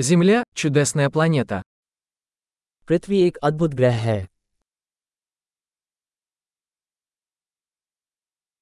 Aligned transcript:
Земля – 0.00 0.54
чудесная 0.54 1.10
планета. 1.10 1.62
पृथ्वी 2.88 3.20
एक 3.22 3.36
अद्भुत 3.36 3.70
ग्रह 3.70 3.94
है 3.94 4.28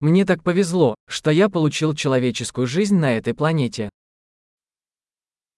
Мне 0.02 0.24
так 0.24 0.42
повезло, 0.42 0.94
что 1.08 1.30
я 1.30 1.48
получил 1.48 1.94
человеческую 1.94 2.66
жизнь 2.66 2.96
на 2.96 3.12
этой 3.18 3.34
планете. 3.34 3.88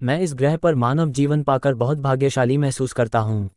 मैं 0.03 0.21
इस 0.21 0.35
ग्रह 0.35 0.57
पर 0.57 0.75
मानव 0.75 1.13
जीवन 1.13 1.43
पाकर 1.43 1.75
बहुत 1.75 1.99
भाग्यशाली 1.99 2.57
महसूस 2.57 2.93
करता 2.93 3.19
हूँ 3.19 3.51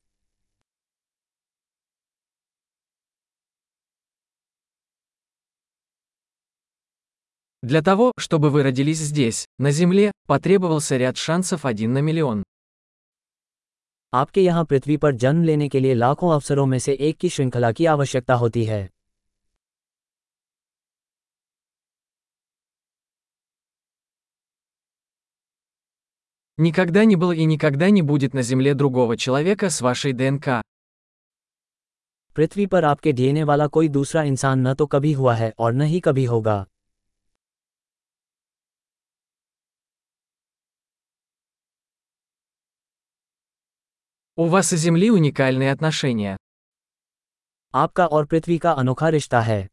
Для 7.63 7.83
того, 7.83 8.13
чтобы 8.17 8.51
вы 8.51 8.63
родились 8.63 9.01
здесь, 9.01 9.45
на 9.59 9.73
Земле, 9.73 10.13
потребовался 10.29 10.97
ряд 10.97 11.17
шансов 11.17 11.65
один 11.65 11.93
на 11.93 12.01
миллион. 12.01 12.45
आपके 14.15 14.41
यहाँ 14.41 14.65
पृथ्वी 14.65 14.97
पर 14.97 15.15
जन्म 15.15 15.43
लेने 15.45 15.69
के 15.69 15.81
लिए 15.81 15.95
लाखों 15.95 16.31
अवसरों 16.33 16.67
में 16.67 16.79
से 16.79 16.93
एक 17.09 17.17
की 17.17 17.29
श्रृंखला 17.29 17.73
की 17.73 17.87
आवश्यकता 17.87 18.35
होती 18.35 18.65
है 18.65 18.89
Никогда 26.59 27.05
не 27.05 27.17
было 27.17 27.33
и 27.33 27.45
никогда 27.45 27.91
не 27.91 28.03
будет 28.03 28.33
на 28.33 28.43
Земле 28.43 28.75
другого 28.75 29.17
человека 29.17 29.69
с 29.71 29.83
вашей 29.83 30.13
ДНК. 30.13 30.63
पृथ्वी 32.37 32.67
पर 32.67 32.85
आपके 32.85 33.13
डीएनए 33.13 33.43
वाला 33.51 33.67
कोई 33.67 33.89
दूसरा 33.89 34.23
इंसान 34.23 34.67
न 34.67 34.75
तो 34.75 34.87
कभी 34.87 35.13
हुआ 35.13 35.35
है 35.35 35.53
और 35.59 35.73
न 35.73 35.83
ही 35.83 36.01
कभी 36.01 36.25
होगा 36.25 36.65
У 44.37 44.47
вас 44.47 44.73
и 44.73 44.77
Земли 44.77 45.11
уникальные 45.11 45.71
отношения. 45.71 46.37
आपका 47.75 48.07
और 48.07 48.27
पृथ्वी 48.27 48.59
का 48.59 48.73
अनोखा 48.73 49.09
रिश्ता 49.09 49.41
है 49.41 49.67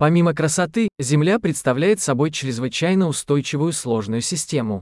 Помимо 0.00 0.32
красоты, 0.32 0.88
Земля 1.00 1.38
представляет 1.38 2.00
собой 2.00 2.30
чрезвычайно 2.30 3.08
устойчивую 3.08 3.72
сложную 3.72 4.20
систему. 4.20 4.80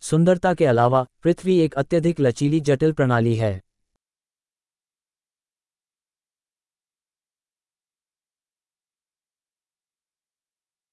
सुंदरता 0.00 0.52
के 0.54 0.66
अलावा 0.66 1.04
पृथ्वी 1.22 1.58
एक 1.60 1.74
अत्यधिक 1.74 2.20
लचीली 2.20 2.60
जटिल 2.60 2.92
प्रणाली 2.92 3.34
है 3.36 3.60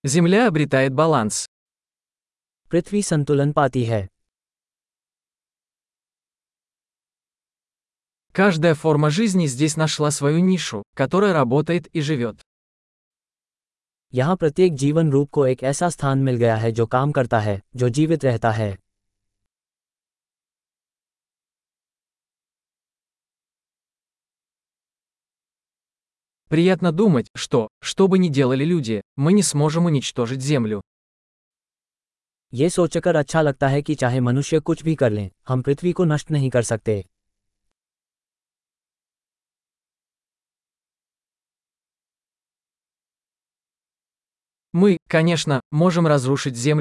Земля 0.03 0.47
обретает 0.47 0.94
баланс. 0.94 1.45
पृथ्वी 2.72 3.02
संतुलन 3.02 3.52
पाती 3.52 3.83
है 3.83 4.08
Каждая 8.38 8.75
форма 8.75 9.09
жизни 9.09 9.47
здесь 9.47 9.78
нашла 9.78 10.11
свою 10.11 10.39
нишу, 10.39 10.83
которая 10.95 11.33
работает 11.33 11.88
и 11.88 12.02
живет. 12.02 12.42
यहाँ 14.14 14.36
प्रत्येक 14.38 14.75
जीवन 14.75 15.11
रूप 15.11 15.30
को 15.31 15.45
एक 15.47 15.64
ऐसा 15.64 15.89
स्थान 15.89 16.20
मिल 16.23 16.36
गया 16.36 16.56
है 16.56 16.72
जो 16.72 16.86
काम 16.88 17.11
करता 17.11 17.39
है 17.39 17.61
जो 17.75 17.89
जीवित 17.89 18.25
रहता 18.25 18.52
है 18.52 18.78
Приятно 26.50 26.94
думать, 26.94 27.28
что, 27.36 27.67
что 27.81 28.08
бы 28.08 28.20
ни 28.20 28.30
делали 28.30 28.64
люди, 28.64 29.02
мы 29.17 29.33
не 29.33 29.44
сможем 29.44 29.86
уничтожить 29.86 30.42
Землю. 30.42 30.81
ये 32.53 32.70
सोचकर 32.70 33.16
अच्छा 33.16 33.42
लगता 33.42 33.67
है 33.67 33.81
कि 33.81 33.95
चाहे 33.95 34.20
मनुष्य 34.20 34.59
कुछ 34.59 34.83
भी 34.83 34.95
कर 34.95 35.11
लें 35.11 35.30
हम 35.47 35.61
पृथ्वी 35.61 35.92
को 35.92 36.06
नष्ट 36.06 36.31
नहीं 36.31 36.50
कर 36.50 36.61
सकते 36.61 37.06
Мы, 44.73 44.98
конечно, 45.10 45.61
можем 45.71 46.08
разрушить 46.08 46.55
Землю 46.55 46.76